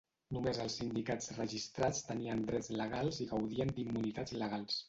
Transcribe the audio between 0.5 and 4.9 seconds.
els sindicats registrats tenien drets legals i gaudien d'immunitats legals.